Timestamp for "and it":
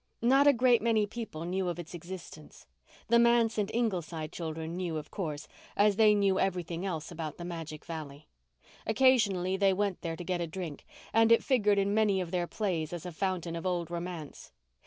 11.13-11.43